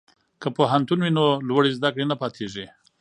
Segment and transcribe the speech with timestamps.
[0.41, 2.65] که پوهنتون وي نو لوړې زده کړې نه پاتیږي.